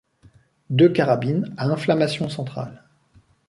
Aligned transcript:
deux 0.71 0.89
carabines 0.89 1.53
à 1.57 1.65
inflammation 1.67 2.27
centrale. 2.27 2.87